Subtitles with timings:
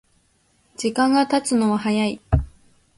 [0.77, 2.19] 時間がたつのは早い